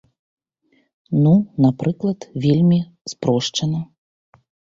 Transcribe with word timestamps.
Ну 1.25 1.33
напрыклад, 1.65 2.19
вельмі 2.47 2.79
спрошчана. 3.15 3.81